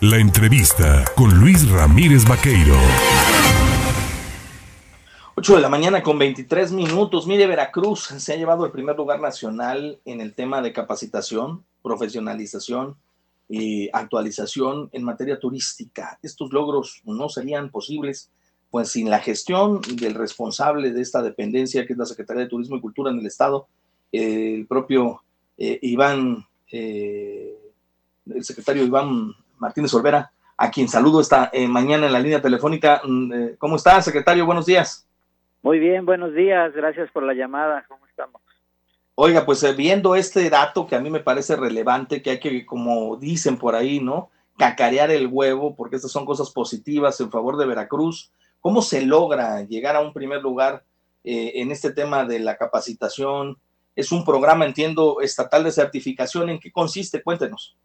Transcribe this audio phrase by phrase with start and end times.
[0.00, 2.76] La entrevista con Luis Ramírez Vaqueiro.
[5.34, 7.26] 8 de la mañana con 23 minutos.
[7.26, 12.94] Mire, Veracruz se ha llevado el primer lugar nacional en el tema de capacitación, profesionalización
[13.48, 16.20] y actualización en materia turística.
[16.22, 18.30] Estos logros no serían posibles
[18.70, 22.76] pues sin la gestión del responsable de esta dependencia, que es la Secretaría de Turismo
[22.76, 23.66] y Cultura en el Estado,
[24.12, 25.24] el propio
[25.56, 27.58] eh, Iván, eh,
[28.32, 33.00] el secretario Iván Martínez Olvera, a quien saludo esta eh, mañana en la línea telefónica.
[33.04, 34.46] Mm, ¿Cómo está, secretario?
[34.46, 35.06] Buenos días.
[35.62, 36.72] Muy bien, buenos días.
[36.74, 37.84] Gracias por la llamada.
[37.88, 38.40] ¿Cómo estamos?
[39.14, 43.16] Oiga, pues viendo este dato que a mí me parece relevante, que hay que, como
[43.16, 44.30] dicen por ahí, ¿no?
[44.56, 48.32] Cacarear el huevo, porque estas son cosas positivas en favor de Veracruz.
[48.60, 50.84] ¿Cómo se logra llegar a un primer lugar
[51.24, 53.58] en este tema de la capacitación,
[53.98, 56.48] es un programa, entiendo, estatal de certificación.
[56.48, 57.20] ¿En qué consiste?
[57.20, 57.76] Cuéntenos.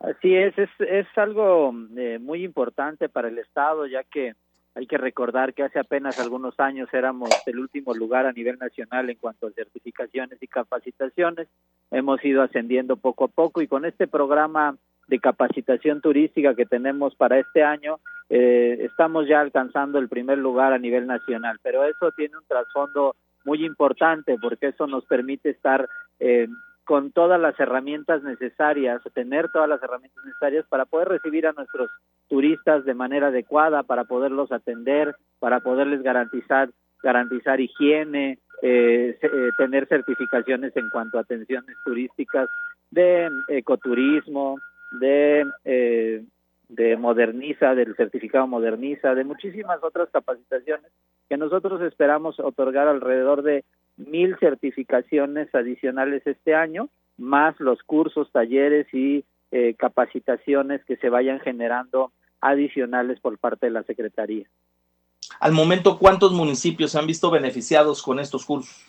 [0.00, 4.34] Así es, es, es algo eh, muy importante para el Estado, ya que
[4.74, 9.10] hay que recordar que hace apenas algunos años éramos el último lugar a nivel nacional
[9.10, 11.48] en cuanto a certificaciones y capacitaciones.
[11.90, 14.76] Hemos ido ascendiendo poco a poco y con este programa
[15.08, 20.72] de capacitación turística que tenemos para este año, eh, estamos ya alcanzando el primer lugar
[20.72, 25.88] a nivel nacional, pero eso tiene un trasfondo muy importante porque eso nos permite estar
[26.20, 26.46] eh,
[26.88, 31.90] con todas las herramientas necesarias, tener todas las herramientas necesarias para poder recibir a nuestros
[32.28, 36.70] turistas de manera adecuada, para poderlos atender, para poderles garantizar
[37.02, 42.48] garantizar higiene, eh, eh, tener certificaciones en cuanto a atenciones turísticas
[42.90, 44.58] de ecoturismo,
[44.98, 45.44] de
[46.68, 50.90] de Moderniza, del certificado Moderniza, de muchísimas otras capacitaciones
[51.28, 53.64] que nosotros esperamos otorgar alrededor de
[53.98, 61.40] mil certificaciones adicionales este año, más los cursos, talleres y eh, capacitaciones que se vayan
[61.40, 64.46] generando adicionales por parte de la Secretaría.
[65.40, 68.84] Al momento, ¿cuántos municipios se han visto beneficiados con estos cursos?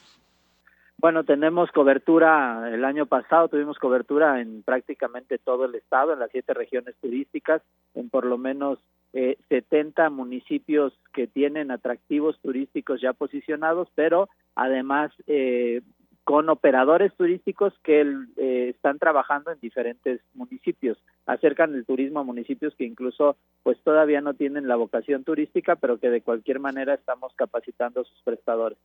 [0.98, 6.30] Bueno, tenemos cobertura, el año pasado tuvimos cobertura en prácticamente todo el estado, en las
[6.30, 7.62] siete regiones turísticas,
[7.94, 8.80] en por lo menos
[9.14, 15.82] eh, 70 municipios que tienen atractivos turísticos ya posicionados, pero además eh,
[16.24, 18.02] con operadores turísticos que
[18.38, 24.22] eh, están trabajando en diferentes municipios, acercan el turismo a municipios que incluso pues todavía
[24.22, 28.78] no tienen la vocación turística, pero que de cualquier manera estamos capacitando a sus prestadores.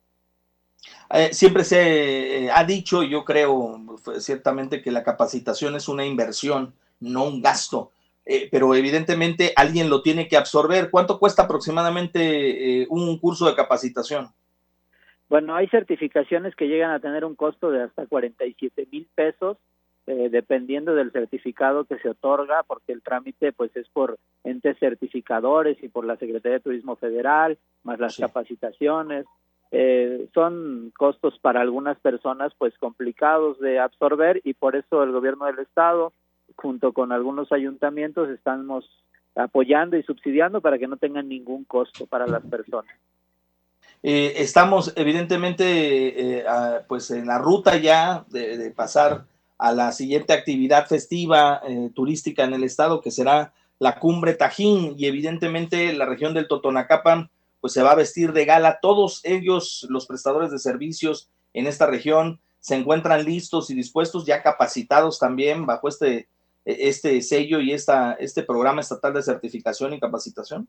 [1.10, 3.78] Eh, siempre se ha dicho, yo creo
[4.18, 7.90] ciertamente que la capacitación es una inversión, no un gasto,
[8.26, 10.90] eh, pero evidentemente alguien lo tiene que absorber.
[10.90, 14.28] ¿Cuánto cuesta aproximadamente un curso de capacitación?
[15.28, 19.56] Bueno, hay certificaciones que llegan a tener un costo de hasta 47 mil pesos,
[20.06, 25.88] dependiendo del certificado que se otorga, porque el trámite pues es por entes certificadores y
[25.88, 29.26] por la Secretaría de Turismo Federal, más las capacitaciones,
[29.76, 35.46] eh, son costos para algunas personas pues complicados de absorber y por eso el gobierno
[35.46, 36.12] del estado
[36.56, 38.84] junto con algunos ayuntamientos estamos
[39.34, 42.94] apoyando y subsidiando para que no tengan ningún costo para las personas.
[44.02, 46.44] Eh, estamos evidentemente eh,
[46.88, 49.24] pues en la ruta ya de, pasar
[49.58, 51.62] a la siguiente actividad festiva
[51.94, 57.30] turística en el estado que será la cumbre Tajín y evidentemente la región del Totonacapan
[57.60, 58.78] pues se va a vestir de gala.
[58.80, 64.42] Todos ellos, los prestadores de servicios en esta región, se encuentran listos y dispuestos, ya
[64.42, 66.28] capacitados también bajo este,
[66.64, 70.66] este sello y esta, este programa estatal de certificación y capacitación.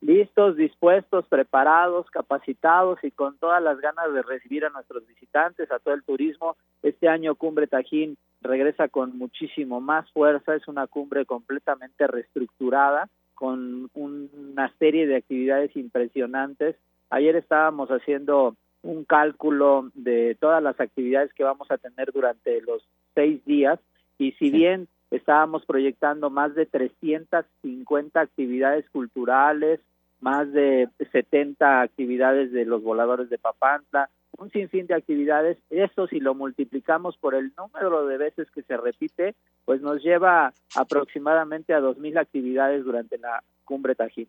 [0.00, 5.78] Listos, dispuestos, preparados, capacitados y con todas las ganas de recibir a nuestros visitantes, a
[5.78, 6.56] todo el turismo.
[6.82, 13.90] Este año Cumbre Tajín regresa con muchísimo más fuerza, es una cumbre completamente reestructurada con
[13.94, 16.76] una serie de actividades impresionantes.
[17.10, 22.82] Ayer estábamos haciendo un cálculo de todas las actividades que vamos a tener durante los
[23.14, 23.78] seis días
[24.18, 29.80] y si bien estábamos proyectando más de 350 actividades culturales,
[30.20, 36.18] más de 70 actividades de los voladores de Papantla, un sinfín de actividades, eso si
[36.18, 39.34] lo multiplicamos por el número de veces que se repite,
[39.66, 44.28] pues nos lleva aproximadamente a 2.000 actividades durante la cumbre Tajín.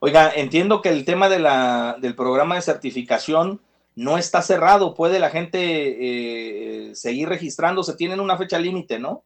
[0.00, 3.60] Oiga, entiendo que el tema de la, del programa de certificación
[3.94, 9.22] no está cerrado, puede la gente eh, seguir registrándose, tienen una fecha límite, ¿no?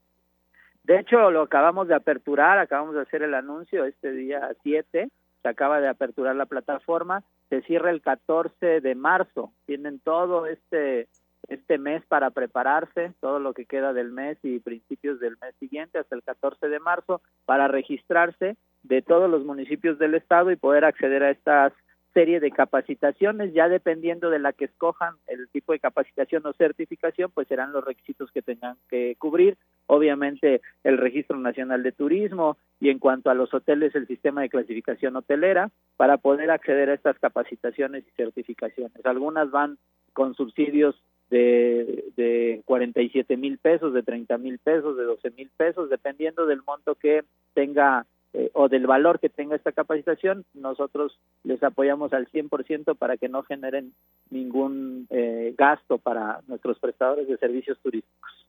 [0.85, 5.09] De hecho, lo acabamos de aperturar, acabamos de hacer el anuncio este día 7,
[5.43, 11.09] se acaba de aperturar la plataforma, se cierra el 14 de marzo, tienen todo este
[11.49, 15.99] este mes para prepararse, todo lo que queda del mes y principios del mes siguiente
[15.99, 20.85] hasta el 14 de marzo, para registrarse de todos los municipios del estado y poder
[20.85, 21.73] acceder a estas
[22.13, 27.31] serie de capacitaciones, ya dependiendo de la que escojan el tipo de capacitación o certificación,
[27.33, 29.57] pues serán los requisitos que tengan que cubrir.
[29.87, 34.49] Obviamente el Registro Nacional de Turismo y en cuanto a los hoteles, el sistema de
[34.49, 39.05] clasificación hotelera para poder acceder a estas capacitaciones y certificaciones.
[39.05, 39.79] Algunas van
[40.13, 40.97] con subsidios
[41.31, 46.63] de, de 47 mil pesos, de 30 mil pesos, de 12 mil pesos, dependiendo del
[46.67, 47.23] monto que
[47.55, 53.17] tenga eh, o del valor que tenga esta capacitación, nosotros les apoyamos al 100% para
[53.17, 53.93] que no generen
[54.31, 58.47] ningún eh, gasto para nuestros prestadores de servicios turísticos.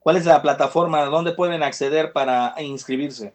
[0.00, 1.04] ¿Cuál es la plataforma?
[1.06, 3.34] ¿Dónde pueden acceder para inscribirse?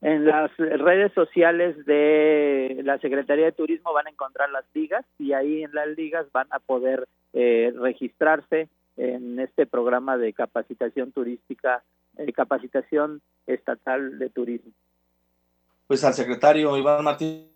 [0.00, 5.32] En las redes sociales de la Secretaría de Turismo van a encontrar las ligas y
[5.32, 11.82] ahí en las ligas van a poder eh, registrarse en este programa de capacitación turística,
[12.34, 14.72] capacitación estatal de turismo
[15.86, 17.46] pues al secretario Iván Martínez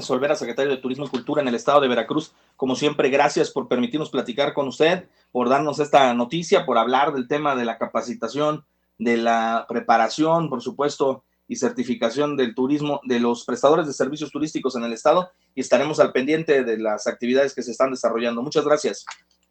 [0.00, 2.32] Solvera, secretario de Turismo y Cultura en el estado de Veracruz.
[2.56, 7.28] Como siempre, gracias por permitirnos platicar con usted, por darnos esta noticia, por hablar del
[7.28, 8.64] tema de la capacitación,
[8.98, 14.76] de la preparación, por supuesto, y certificación del turismo de los prestadores de servicios turísticos
[14.76, 18.40] en el estado y estaremos al pendiente de las actividades que se están desarrollando.
[18.40, 19.04] Muchas gracias.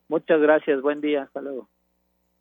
[0.07, 1.67] Muchas gracias, buen día, hasta luego.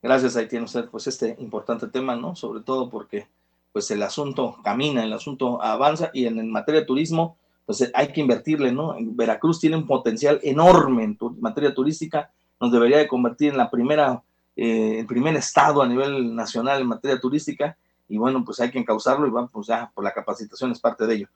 [0.00, 2.36] Gracias, ahí tiene usted pues este importante tema, ¿no?
[2.36, 3.26] Sobre todo porque
[3.72, 7.36] pues el asunto camina, el asunto avanza y en, materia de turismo,
[7.66, 8.96] pues hay que invertirle, ¿no?
[9.00, 12.30] Veracruz tiene un potencial enorme en materia turística,
[12.60, 14.22] nos debería de convertir en la primera,
[14.56, 17.76] eh, el primer estado a nivel nacional en materia turística
[18.08, 21.06] y bueno, pues hay que encauzarlo y vamos pues ya por la capacitación es parte
[21.06, 21.28] de ello.